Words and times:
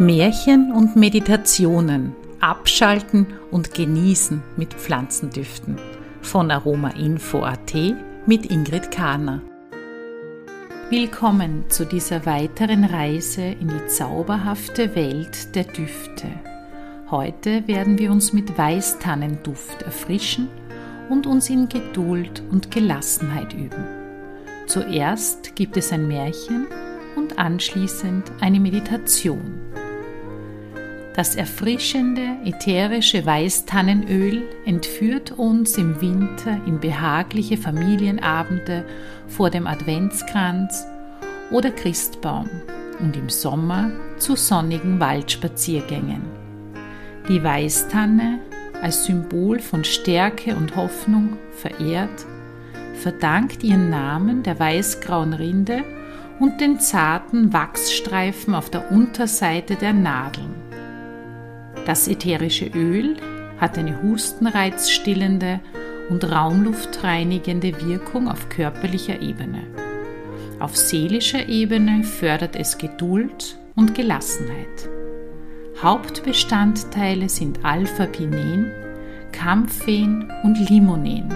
Märchen 0.00 0.72
und 0.72 0.96
Meditationen 0.96 2.16
abschalten 2.40 3.28
und 3.52 3.74
genießen 3.74 4.42
mit 4.56 4.74
Pflanzendüften 4.74 5.78
von 6.20 6.50
Aromainfo.at 6.50 7.74
mit 8.26 8.50
Ingrid 8.50 8.90
Kahner. 8.90 9.40
Willkommen 10.90 11.66
zu 11.68 11.86
dieser 11.86 12.26
weiteren 12.26 12.82
Reise 12.82 13.42
in 13.42 13.68
die 13.68 13.86
zauberhafte 13.86 14.96
Welt 14.96 15.54
der 15.54 15.62
Düfte. 15.62 16.26
Heute 17.12 17.68
werden 17.68 17.96
wir 17.96 18.10
uns 18.10 18.32
mit 18.32 18.58
Weißtannenduft 18.58 19.82
erfrischen 19.82 20.48
und 21.08 21.28
uns 21.28 21.48
in 21.48 21.68
Geduld 21.68 22.42
und 22.50 22.72
Gelassenheit 22.72 23.52
üben. 23.52 23.84
Zuerst 24.66 25.54
gibt 25.54 25.76
es 25.76 25.92
ein 25.92 26.08
Märchen 26.08 26.66
und 27.14 27.38
anschließend 27.38 28.32
eine 28.40 28.58
Meditation. 28.58 29.60
Das 31.14 31.36
erfrischende 31.36 32.38
ätherische 32.44 33.24
Weißtannenöl 33.24 34.42
entführt 34.66 35.30
uns 35.30 35.78
im 35.78 36.00
Winter 36.00 36.58
in 36.66 36.80
behagliche 36.80 37.56
Familienabende 37.56 38.84
vor 39.28 39.48
dem 39.48 39.68
Adventskranz 39.68 40.88
oder 41.52 41.70
Christbaum 41.70 42.50
und 42.98 43.16
im 43.16 43.28
Sommer 43.28 43.92
zu 44.18 44.34
sonnigen 44.34 44.98
Waldspaziergängen. 44.98 46.22
Die 47.28 47.42
Weißtanne 47.42 48.40
als 48.82 49.04
Symbol 49.04 49.60
von 49.60 49.84
Stärke 49.84 50.56
und 50.56 50.74
Hoffnung 50.74 51.36
verehrt, 51.52 52.26
verdankt 52.94 53.62
ihren 53.62 53.88
Namen 53.88 54.42
der 54.42 54.58
weißgrauen 54.58 55.32
Rinde 55.32 55.84
und 56.40 56.60
den 56.60 56.80
zarten 56.80 57.52
Wachsstreifen 57.52 58.52
auf 58.52 58.68
der 58.68 58.90
Unterseite 58.90 59.76
der 59.76 59.92
Nadeln. 59.92 60.63
Das 61.86 62.08
ätherische 62.08 62.66
Öl 62.66 63.16
hat 63.58 63.78
eine 63.78 64.02
hustenreizstillende 64.02 65.60
und 66.08 66.24
raumluftreinigende 66.30 67.80
Wirkung 67.86 68.28
auf 68.28 68.48
körperlicher 68.48 69.20
Ebene. 69.20 69.62
Auf 70.60 70.76
seelischer 70.76 71.48
Ebene 71.48 72.04
fördert 72.04 72.56
es 72.56 72.78
Geduld 72.78 73.58
und 73.74 73.94
Gelassenheit. 73.94 74.88
Hauptbestandteile 75.82 77.28
sind 77.28 77.64
Alpha-Pinen, 77.64 78.70
Kampfen 79.32 80.32
und 80.42 80.70
Limonen. 80.70 81.34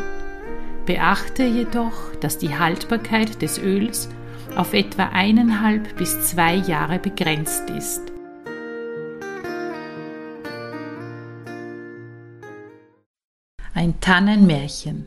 Beachte 0.86 1.44
jedoch, 1.44 2.14
dass 2.20 2.38
die 2.38 2.56
Haltbarkeit 2.56 3.42
des 3.42 3.58
Öls 3.58 4.08
auf 4.56 4.72
etwa 4.72 5.10
eineinhalb 5.12 5.96
bis 5.96 6.22
zwei 6.22 6.54
Jahre 6.54 6.98
begrenzt 6.98 7.68
ist. 7.70 8.07
Ein 13.78 14.00
Tannenmärchen. 14.00 15.06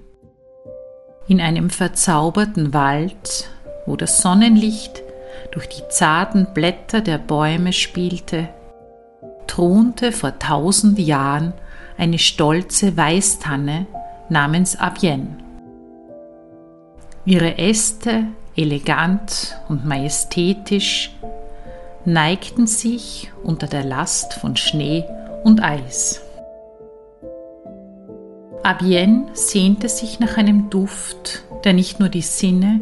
In 1.27 1.41
einem 1.41 1.69
verzauberten 1.69 2.73
Wald, 2.73 3.49
wo 3.85 3.97
das 3.97 4.21
Sonnenlicht 4.21 5.03
durch 5.51 5.67
die 5.67 5.85
zarten 5.89 6.47
Blätter 6.53 7.01
der 7.01 7.17
Bäume 7.17 7.73
spielte, 7.73 8.47
thronte 9.45 10.13
vor 10.13 10.39
tausend 10.39 10.97
Jahren 10.99 11.51
eine 11.97 12.17
stolze 12.17 12.95
Weißtanne 12.95 13.87
namens 14.29 14.79
Abienne. 14.79 15.37
Ihre 17.25 17.57
Äste, 17.57 18.23
elegant 18.55 19.57
und 19.67 19.85
majestätisch, 19.85 21.13
neigten 22.05 22.67
sich 22.67 23.33
unter 23.43 23.67
der 23.67 23.83
Last 23.83 24.35
von 24.35 24.55
Schnee 24.55 25.03
und 25.43 25.61
Eis. 25.61 26.21
Abienne 28.63 29.25
sehnte 29.33 29.89
sich 29.89 30.19
nach 30.19 30.37
einem 30.37 30.69
Duft, 30.69 31.43
der 31.63 31.73
nicht 31.73 31.99
nur 31.99 32.09
die 32.09 32.21
Sinne, 32.21 32.81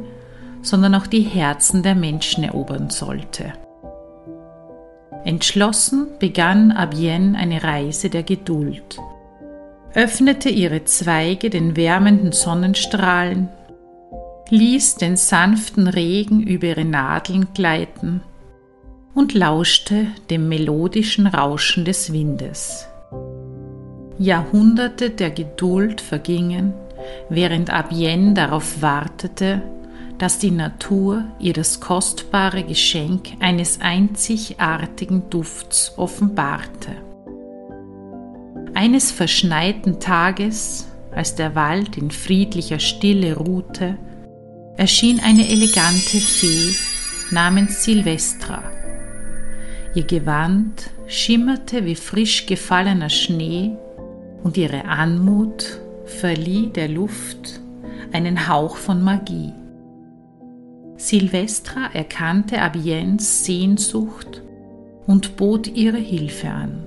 sondern 0.61 0.93
auch 0.93 1.07
die 1.07 1.21
Herzen 1.21 1.83
der 1.83 1.95
Menschen 1.95 2.43
erobern 2.43 2.89
sollte. 2.89 3.53
Entschlossen 5.23 6.07
begann 6.19 6.73
Abienne 6.73 7.37
eine 7.37 7.63
Reise 7.63 8.09
der 8.09 8.23
Geduld, 8.23 8.99
öffnete 9.93 10.49
ihre 10.49 10.83
Zweige 10.83 11.49
den 11.49 11.77
wärmenden 11.77 12.33
Sonnenstrahlen, 12.33 13.47
ließ 14.49 14.95
den 14.95 15.15
sanften 15.15 15.87
Regen 15.87 16.41
über 16.41 16.67
ihre 16.67 16.85
Nadeln 16.85 17.47
gleiten 17.53 18.21
und 19.15 19.33
lauschte 19.33 20.07
dem 20.29 20.49
melodischen 20.49 21.25
Rauschen 21.25 21.85
des 21.85 22.11
Windes. 22.11 22.88
Jahrhunderte 24.19 25.11
der 25.11 25.31
Geduld 25.31 26.01
vergingen, 26.01 26.73
während 27.29 27.69
Abienne 27.69 28.33
darauf 28.33 28.81
wartete, 28.81 29.61
dass 30.17 30.37
die 30.37 30.51
Natur 30.51 31.23
ihr 31.39 31.53
das 31.53 31.79
kostbare 31.79 32.63
Geschenk 32.63 33.29
eines 33.39 33.79
einzigartigen 33.79 35.29
Dufts 35.29 35.93
offenbarte. 35.95 36.91
Eines 38.73 39.11
verschneiten 39.11 40.01
Tages, 40.01 40.89
als 41.15 41.35
der 41.35 41.55
Wald 41.55 41.97
in 41.97 42.11
friedlicher 42.11 42.79
Stille 42.79 43.37
ruhte, 43.37 43.97
erschien 44.75 45.21
eine 45.21 45.47
elegante 45.47 46.17
Fee 46.17 46.75
namens 47.31 47.85
Silvestra. 47.85 48.63
Ihr 49.95 50.03
Gewand 50.03 50.91
schimmerte 51.07 51.85
wie 51.85 51.95
frisch 51.95 52.45
gefallener 52.45 53.09
Schnee 53.09 53.77
und 54.43 54.57
ihre 54.57 54.85
Anmut 54.85 55.79
verlieh 56.05 56.67
der 56.67 56.87
Luft 56.87 57.61
einen 58.11 58.47
Hauch 58.47 58.77
von 58.77 59.03
Magie. 59.03 59.53
Silvestra 60.97 61.89
erkannte 61.93 62.61
Abiens 62.61 63.45
Sehnsucht 63.45 64.41
und 65.07 65.37
bot 65.37 65.67
ihre 65.67 65.97
Hilfe 65.97 66.49
an. 66.49 66.83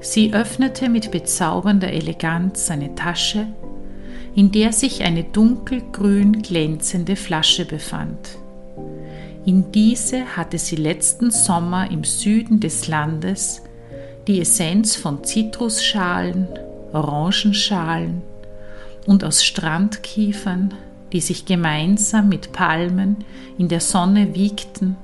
Sie 0.00 0.32
öffnete 0.32 0.88
mit 0.88 1.10
bezaubernder 1.10 1.92
Eleganz 1.92 2.70
eine 2.70 2.94
Tasche, 2.94 3.46
in 4.34 4.50
der 4.50 4.72
sich 4.72 5.02
eine 5.02 5.24
dunkelgrün 5.24 6.42
glänzende 6.42 7.16
Flasche 7.16 7.64
befand. 7.64 8.38
In 9.46 9.72
diese 9.72 10.36
hatte 10.36 10.58
sie 10.58 10.76
letzten 10.76 11.30
Sommer 11.30 11.90
im 11.90 12.04
Süden 12.04 12.60
des 12.60 12.88
Landes 12.88 13.62
die 14.26 14.40
Essenz 14.40 14.96
von 14.96 15.22
Zitrusschalen, 15.24 16.48
Orangenschalen 16.92 18.22
und 19.06 19.24
aus 19.24 19.44
Strandkiefern, 19.44 20.74
die 21.12 21.20
sich 21.20 21.44
gemeinsam 21.44 22.28
mit 22.28 22.52
Palmen 22.52 23.18
in 23.58 23.68
der 23.68 23.80
Sonne 23.80 24.34
wiegten, 24.34 24.96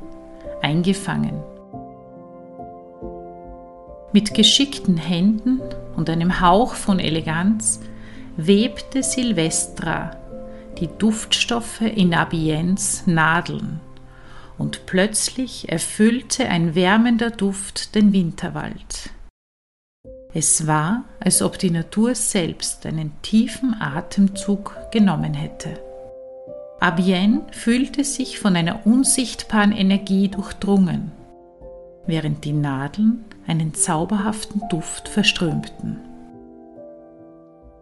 eingefangen. 0.63 1.43
Mit 4.13 4.35
geschickten 4.35 4.97
Händen 4.97 5.61
und 5.97 6.11
einem 6.11 6.41
Hauch 6.41 6.75
von 6.75 6.99
Eleganz 6.99 7.81
webte 8.37 9.03
Silvestra 9.03 10.17
die 10.81 10.89
Duftstoffe 10.99 11.83
in 11.83 12.15
Abiens 12.15 13.03
Nadeln 13.07 13.81
und 14.61 14.85
plötzlich 14.85 15.71
erfüllte 15.71 16.47
ein 16.47 16.75
wärmender 16.75 17.31
Duft 17.31 17.95
den 17.95 18.13
Winterwald. 18.13 19.09
Es 20.35 20.67
war, 20.67 21.05
als 21.19 21.41
ob 21.41 21.59
die 21.59 21.71
Natur 21.71 22.15
selbst 22.15 22.85
einen 22.85 23.11
tiefen 23.23 23.75
Atemzug 23.81 24.77
genommen 24.93 25.33
hätte. 25.33 25.81
Abienne 26.79 27.41
fühlte 27.53 28.05
sich 28.05 28.39
von 28.39 28.55
einer 28.55 28.87
unsichtbaren 28.87 29.73
Energie 29.73 30.29
durchdrungen, 30.29 31.11
während 32.07 32.45
die 32.45 32.53
Nadeln 32.53 33.25
einen 33.47 33.73
zauberhaften 33.73 34.63
Duft 34.69 35.09
verströmten. 35.09 36.01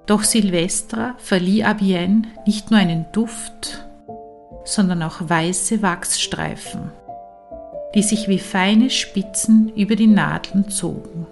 Doch 0.06 0.22
Silvestra 0.22 1.16
verlieh 1.18 1.64
Abienne 1.64 2.22
nicht 2.46 2.70
nur 2.70 2.78
einen 2.78 3.04
Duft, 3.12 3.87
sondern 4.68 5.02
auch 5.02 5.16
weiße 5.20 5.80
Wachsstreifen, 5.80 6.92
die 7.94 8.02
sich 8.02 8.28
wie 8.28 8.38
feine 8.38 8.90
Spitzen 8.90 9.72
über 9.74 9.96
die 9.96 10.06
Nadeln 10.06 10.68
zogen. 10.68 11.26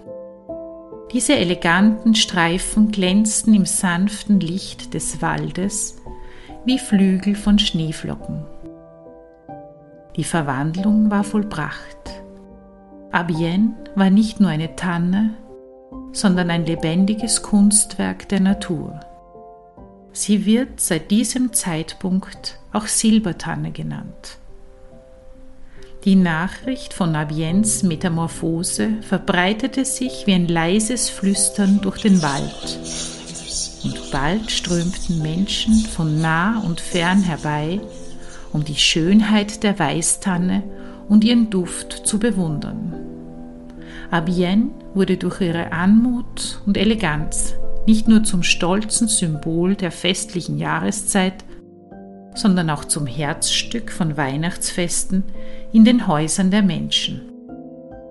Diese 1.13 1.35
eleganten 1.35 2.15
Streifen 2.15 2.91
glänzten 2.91 3.53
im 3.53 3.65
sanften 3.65 4.39
Licht 4.39 4.95
des 4.95 5.21
Waldes 5.21 5.97
wie 6.65 6.79
Flügel 6.79 7.35
von 7.35 7.59
Schneeflocken. 7.59 8.43
Die 10.15 10.23
Verwandlung 10.23 11.11
war 11.11 11.23
vollbracht. 11.23 12.23
Abienne 13.11 13.75
war 13.95 14.09
nicht 14.09 14.39
nur 14.39 14.49
eine 14.49 14.75
Tanne, 14.75 15.35
sondern 16.11 16.49
ein 16.49 16.65
lebendiges 16.65 17.43
Kunstwerk 17.43 18.27
der 18.29 18.39
Natur. 18.39 18.99
Sie 20.17 20.47
wird 20.47 20.81
seit 20.81 21.11
diesem 21.11 21.53
Zeitpunkt 21.53 22.57
auch 22.73 22.87
Silbertanne 22.87 23.69
genannt. 23.69 24.39
Die 26.05 26.15
Nachricht 26.15 26.95
von 26.95 27.15
Abiens 27.15 27.83
Metamorphose 27.83 28.93
verbreitete 29.01 29.85
sich 29.85 30.25
wie 30.25 30.33
ein 30.33 30.47
leises 30.47 31.11
Flüstern 31.11 31.81
durch 31.81 32.01
den 32.01 32.23
Wald. 32.23 32.79
Und 33.83 34.11
bald 34.11 34.49
strömten 34.49 35.21
Menschen 35.21 35.75
von 35.85 36.19
nah 36.19 36.61
und 36.61 36.81
fern 36.81 37.21
herbei, 37.21 37.79
um 38.51 38.65
die 38.65 38.75
Schönheit 38.75 39.61
der 39.61 39.77
Weißtanne 39.77 40.63
und 41.07 41.25
ihren 41.25 41.51
Duft 41.51 41.91
zu 42.07 42.17
bewundern. 42.17 42.95
Abienne 44.09 44.71
wurde 44.95 45.17
durch 45.17 45.41
ihre 45.41 45.71
Anmut 45.71 46.59
und 46.65 46.75
Eleganz 46.75 47.53
nicht 47.87 48.09
nur 48.09 48.23
zum 48.23 48.43
stolzen 48.43 49.07
Symbol 49.07 49.75
der 49.75 49.91
festlichen 49.91 50.57
Jahreszeit, 50.57 51.45
sondern 52.35 52.69
auch 52.69 52.85
zum 52.85 53.07
Herzstück 53.07 53.91
von 53.91 54.17
Weihnachtsfesten 54.17 55.23
in 55.71 55.85
den 55.85 56.05
Häusern 56.05 56.51
der 56.51 56.61
Menschen. 56.61 57.21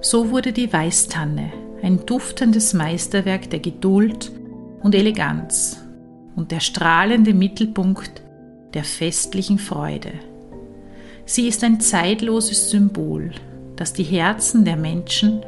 So 0.01 0.31
wurde 0.31 0.53
die 0.53 0.73
Weißtanne 0.73 1.53
ein 1.83 2.07
duftendes 2.07 2.73
Meisterwerk 2.73 3.51
der 3.51 3.61
Geduld 3.61 4.33
und 4.83 4.95
Eleganz 4.95 5.85
und 6.35 6.53
der 6.53 6.61
strahlende 6.61 7.35
Mittelpunkt 7.35 8.23
der 8.73 8.85
festlichen 8.85 9.59
Freude. 9.59 10.13
Sie 11.27 11.49
ist 11.49 11.63
ein 11.63 11.81
zeitloses 11.81 12.71
Symbol, 12.71 13.33
das 13.77 13.93
die 13.93 14.05
Herzen 14.05 14.65
der 14.65 14.77
Menschen 14.77 15.45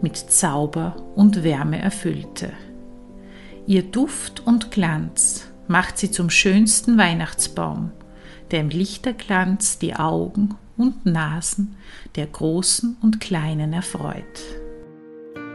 mit 0.00 0.16
Zauber 0.16 0.96
und 1.14 1.44
Wärme 1.44 1.78
erfüllte. 1.78 2.52
Ihr 3.68 3.82
Duft 3.82 4.46
und 4.46 4.70
Glanz 4.70 5.48
macht 5.66 5.98
sie 5.98 6.12
zum 6.12 6.30
schönsten 6.30 6.98
Weihnachtsbaum, 6.98 7.90
der 8.52 8.60
im 8.60 8.68
Lichterglanz 8.68 9.80
die 9.80 9.96
Augen 9.96 10.54
und 10.76 11.04
Nasen 11.04 11.74
der 12.14 12.26
Großen 12.26 12.96
und 13.02 13.20
Kleinen 13.20 13.72
erfreut. 13.72 14.22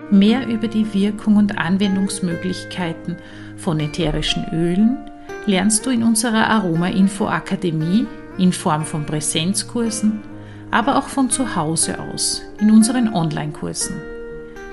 Mehr 0.10 0.46
über 0.48 0.68
die 0.68 0.94
Wirkung 0.94 1.38
und 1.38 1.58
Anwendungsmöglichkeiten 1.58 3.16
von 3.56 3.80
ätherischen 3.80 4.46
Ölen 4.52 4.98
lernst 5.46 5.86
du 5.86 5.90
in 5.90 6.04
unserer 6.04 6.50
Aroma 6.50 6.88
Info 6.88 7.28
Akademie 7.28 8.06
in 8.38 8.52
Form 8.52 8.84
von 8.84 9.06
Präsenzkursen, 9.06 10.20
aber 10.70 10.98
auch 10.98 11.08
von 11.08 11.30
zu 11.30 11.56
Hause 11.56 11.98
aus 11.98 12.42
in 12.60 12.72
unseren 12.72 13.14
Online-Kursen. 13.14 13.96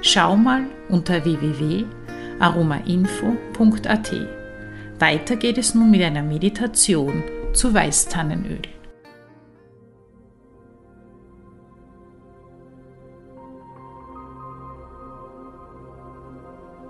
Schau 0.02 0.36
mal 0.36 0.64
unter 0.88 1.24
www.aromainfo.at. 2.38 4.12
Weiter 4.98 5.36
geht 5.36 5.58
es 5.58 5.74
nun 5.74 5.90
mit 5.90 6.02
einer 6.02 6.22
Meditation 6.22 7.22
zu 7.52 7.72
Weißtannenöl. 7.72 8.62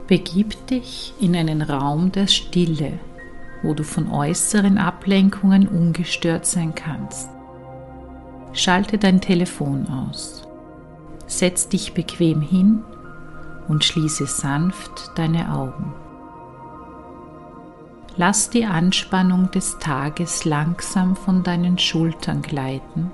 Begib 0.07 0.67
dich 0.69 1.13
in 1.21 1.37
einen 1.37 1.61
Raum 1.61 2.13
der 2.13 2.29
Stille, 2.29 2.99
wo 3.63 3.75
du 3.75 3.85
von 3.85 4.11
äußeren 4.11 4.79
Ablenkungen 4.79 5.69
ungestört 5.69 6.47
sein 6.47 6.75
kannst. 6.75 7.29
Schalte 8.55 8.97
dein 8.97 9.21
Telefon 9.21 9.87
aus. 9.87 10.49
Setz 11.27 11.69
dich 11.69 11.93
bequem 11.93 12.41
hin 12.41 12.83
und 13.69 13.85
schließe 13.85 14.27
sanft 14.27 15.13
deine 15.17 15.53
Augen. 15.53 15.93
Lass 18.17 18.51
die 18.51 18.65
Anspannung 18.65 19.51
des 19.53 19.79
Tages 19.79 20.45
langsam 20.45 21.15
von 21.15 21.45
deinen 21.45 21.79
Schultern 21.79 22.43
gleiten 22.43 23.13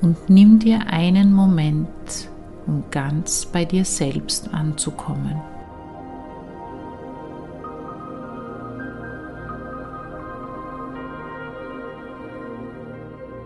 und 0.00 0.30
nimm 0.30 0.58
dir 0.60 0.86
einen 0.88 1.32
Moment, 1.32 2.28
um 2.66 2.84
ganz 2.90 3.46
bei 3.46 3.64
dir 3.64 3.84
selbst 3.84 4.54
anzukommen. 4.54 5.40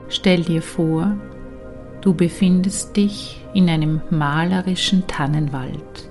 Stell 0.09 0.45
dir 0.45 0.61
vor, 0.61 1.17
du 2.03 2.13
befindest 2.13 2.97
dich 2.97 3.41
in 3.55 3.71
einem 3.71 4.03
malerischen 4.11 5.07
Tannenwald. 5.07 6.11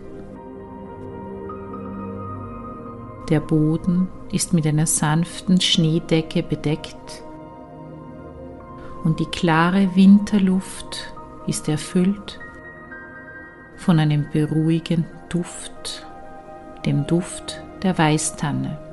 Der 3.30 3.40
Boden 3.40 4.08
ist 4.32 4.54
mit 4.54 4.66
einer 4.66 4.88
sanften 4.88 5.62
Schneedecke 5.62 6.44
bedeckt 6.44 7.24
und 9.04 9.20
die 9.20 9.26
klare 9.26 9.96
Winterluft 9.96 11.14
ist 11.48 11.68
erfüllt 11.70 12.40
von 13.76 14.00
einem 14.00 14.28
beruhigenden 14.32 15.06
Duft, 15.30 16.06
dem 16.86 17.08
Duft 17.08 17.64
der 17.84 17.98
Weißtanne. 17.98 18.91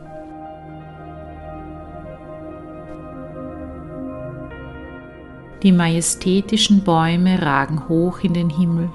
Die 5.63 5.73
majestätischen 5.73 6.85
Bäume 6.85 7.43
ragen 7.43 7.89
hoch 7.89 8.21
in 8.21 8.33
den 8.33 8.49
Himmel 8.49 8.91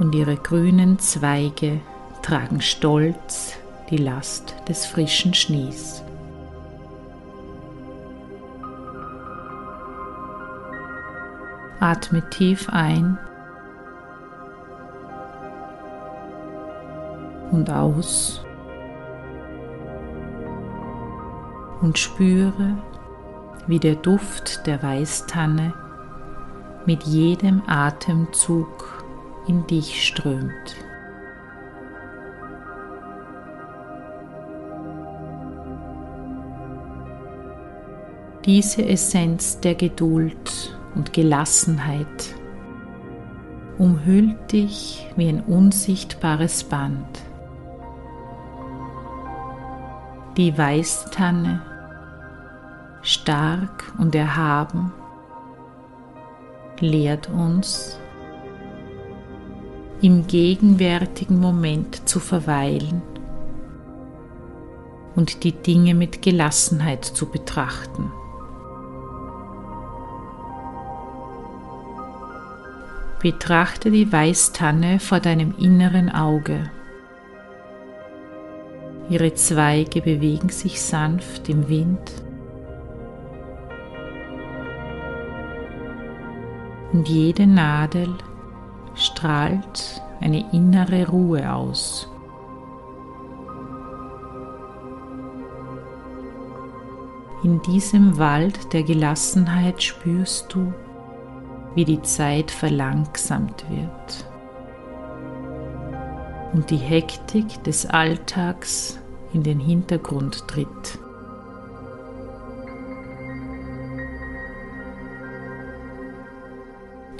und 0.00 0.14
ihre 0.16 0.36
grünen 0.36 0.98
Zweige 0.98 1.80
tragen 2.20 2.60
stolz 2.60 3.56
die 3.88 3.98
Last 3.98 4.56
des 4.68 4.84
frischen 4.84 5.32
Schnees. 5.32 6.02
Atme 11.78 12.28
tief 12.30 12.68
ein 12.68 13.16
und 17.52 17.70
aus 17.70 18.44
und 21.80 21.96
spüre, 21.96 22.76
wie 23.70 23.78
der 23.78 23.94
Duft 23.94 24.66
der 24.66 24.82
Weißtanne 24.82 25.72
mit 26.86 27.04
jedem 27.04 27.62
Atemzug 27.68 29.04
in 29.46 29.64
dich 29.68 30.04
strömt. 30.04 30.74
Diese 38.44 38.84
Essenz 38.84 39.60
der 39.60 39.76
Geduld 39.76 40.76
und 40.96 41.12
Gelassenheit 41.12 42.34
umhüllt 43.78 44.50
dich 44.50 45.06
wie 45.14 45.28
ein 45.28 45.42
unsichtbares 45.44 46.64
Band. 46.64 47.06
Die 50.36 50.58
Weißtanne, 50.58 51.69
stark 53.02 53.92
und 53.98 54.14
erhaben, 54.14 54.92
lehrt 56.80 57.28
uns, 57.28 57.98
im 60.02 60.26
gegenwärtigen 60.26 61.38
Moment 61.38 62.08
zu 62.08 62.20
verweilen 62.20 63.02
und 65.14 65.44
die 65.44 65.52
Dinge 65.52 65.94
mit 65.94 66.22
Gelassenheit 66.22 67.04
zu 67.04 67.26
betrachten. 67.26 68.10
Betrachte 73.20 73.90
die 73.90 74.10
Weißtanne 74.10 74.98
vor 74.98 75.20
deinem 75.20 75.54
inneren 75.58 76.08
Auge. 76.08 76.70
Ihre 79.10 79.34
Zweige 79.34 80.00
bewegen 80.00 80.48
sich 80.48 80.80
sanft 80.80 81.50
im 81.50 81.68
Wind. 81.68 82.00
Und 86.92 87.08
jede 87.08 87.46
Nadel 87.46 88.12
strahlt 88.94 90.02
eine 90.20 90.52
innere 90.52 91.08
Ruhe 91.08 91.52
aus. 91.52 92.08
In 97.42 97.62
diesem 97.62 98.18
Wald 98.18 98.72
der 98.72 98.82
Gelassenheit 98.82 99.82
spürst 99.82 100.52
du, 100.52 100.74
wie 101.74 101.84
die 101.84 102.02
Zeit 102.02 102.50
verlangsamt 102.50 103.64
wird 103.70 104.26
und 106.52 106.70
die 106.70 106.76
Hektik 106.76 107.62
des 107.64 107.86
Alltags 107.86 108.98
in 109.32 109.42
den 109.42 109.60
Hintergrund 109.60 110.48
tritt. 110.48 110.98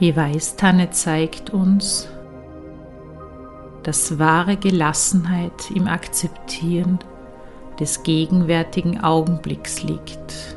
Die 0.00 0.16
Weißtanne 0.16 0.90
zeigt 0.90 1.50
uns, 1.50 2.09
dass 3.83 4.19
wahre 4.19 4.57
Gelassenheit 4.57 5.71
im 5.75 5.87
Akzeptieren 5.88 6.99
des 7.78 8.02
gegenwärtigen 8.02 9.02
Augenblicks 9.02 9.83
liegt. 9.83 10.57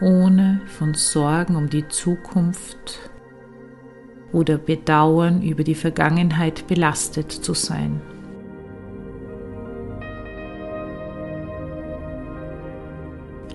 Ohne 0.00 0.62
von 0.66 0.94
Sorgen 0.94 1.56
um 1.56 1.68
die 1.68 1.86
Zukunft 1.88 3.10
oder 4.32 4.56
Bedauern 4.56 5.42
über 5.42 5.64
die 5.64 5.74
Vergangenheit 5.74 6.66
belastet 6.66 7.30
zu 7.30 7.52
sein. 7.52 8.00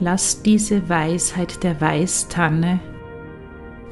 Lass 0.04 0.42
diese 0.44 0.90
Weisheit 0.90 1.64
der 1.64 1.80
Weißtanne 1.80 2.82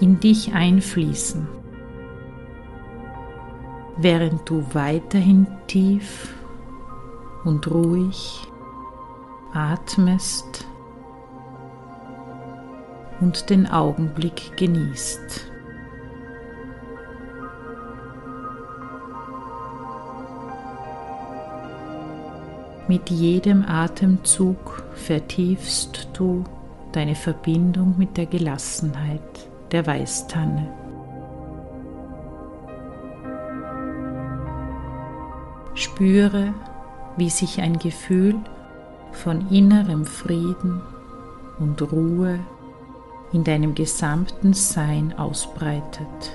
in 0.01 0.19
dich 0.19 0.53
einfließen, 0.53 1.47
während 3.95 4.49
du 4.49 4.61
weiterhin 4.73 5.47
tief 5.67 6.35
und 7.45 7.65
ruhig 7.71 8.41
atmest 9.53 10.67
und 13.21 13.49
den 13.49 13.65
Augenblick 13.65 14.57
genießt. 14.57 15.50
Mit 22.91 23.09
jedem 23.09 23.63
Atemzug 23.65 24.83
vertiefst 24.95 26.09
du 26.11 26.43
deine 26.91 27.15
Verbindung 27.15 27.95
mit 27.97 28.17
der 28.17 28.25
Gelassenheit 28.25 29.21
der 29.71 29.87
Weißtanne. 29.87 30.67
Spüre, 35.73 36.53
wie 37.15 37.29
sich 37.29 37.61
ein 37.61 37.79
Gefühl 37.79 38.35
von 39.13 39.49
innerem 39.49 40.03
Frieden 40.03 40.81
und 41.59 41.81
Ruhe 41.93 42.41
in 43.31 43.45
deinem 43.45 43.73
gesamten 43.73 44.51
Sein 44.51 45.17
ausbreitet. 45.17 46.33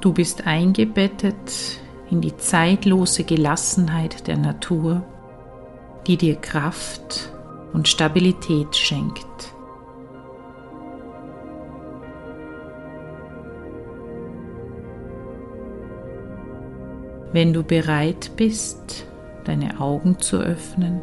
Du 0.00 0.12
bist 0.12 0.46
eingebettet 0.46 1.80
in 2.08 2.20
die 2.20 2.36
zeitlose 2.36 3.24
Gelassenheit 3.24 4.28
der 4.28 4.38
Natur, 4.38 5.02
die 6.06 6.16
dir 6.16 6.36
Kraft 6.36 7.32
und 7.72 7.88
Stabilität 7.88 8.76
schenkt. 8.76 9.26
Wenn 17.32 17.52
du 17.52 17.62
bereit 17.62 18.30
bist, 18.36 19.06
deine 19.44 19.80
Augen 19.80 20.18
zu 20.18 20.38
öffnen, 20.38 21.00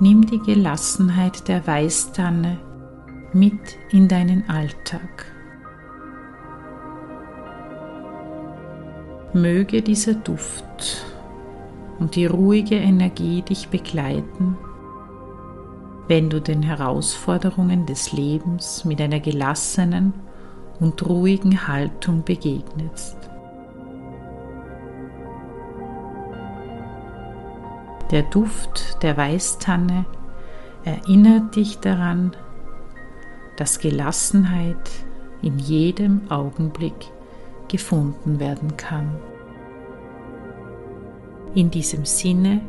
nimm 0.00 0.26
die 0.26 0.40
Gelassenheit 0.40 1.46
der 1.46 1.66
Weißtanne 1.66 2.58
mit 3.32 3.76
in 3.90 4.08
deinen 4.08 4.48
Alltag. 4.48 5.37
Möge 9.34 9.82
dieser 9.82 10.14
Duft 10.14 11.04
und 11.98 12.16
die 12.16 12.24
ruhige 12.24 12.76
Energie 12.76 13.42
dich 13.42 13.68
begleiten, 13.68 14.56
wenn 16.06 16.30
du 16.30 16.40
den 16.40 16.62
Herausforderungen 16.62 17.84
des 17.84 18.12
Lebens 18.12 18.86
mit 18.86 19.02
einer 19.02 19.20
gelassenen 19.20 20.14
und 20.80 21.06
ruhigen 21.06 21.68
Haltung 21.68 22.24
begegnest. 22.24 23.18
Der 28.10 28.22
Duft 28.22 29.02
der 29.02 29.18
Weißtanne 29.18 30.06
erinnert 30.84 31.54
dich 31.54 31.80
daran, 31.80 32.34
dass 33.58 33.78
Gelassenheit 33.78 34.90
in 35.42 35.58
jedem 35.58 36.30
Augenblick 36.30 37.12
gefunden 37.68 38.40
werden 38.40 38.76
kann. 38.76 39.16
In 41.54 41.70
diesem 41.70 42.04
Sinne, 42.04 42.60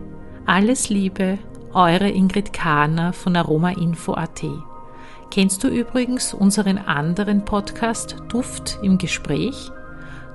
alles 0.46 0.90
Liebe, 0.90 1.38
eure 1.74 2.10
Ingrid 2.10 2.54
Kahner 2.54 3.14
von 3.14 3.36
aromainfo.at. 3.36 4.44
Kennst 5.32 5.64
du 5.64 5.68
übrigens 5.68 6.34
unseren 6.34 6.80
anderen 6.80 7.46
Podcast 7.46 8.16
Duft 8.30 8.80
im 8.82 8.98
Gespräch? 8.98 9.72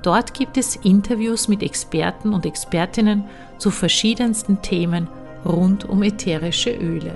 Dort 0.03 0.33
gibt 0.33 0.57
es 0.57 0.75
Interviews 0.77 1.47
mit 1.47 1.63
Experten 1.63 2.33
und 2.33 2.45
Expertinnen 2.45 3.25
zu 3.57 3.71
verschiedensten 3.71 4.61
Themen 4.61 5.07
rund 5.43 5.83
um 5.89 6.03
ätherische 6.03 6.71
Öle. 6.71 7.15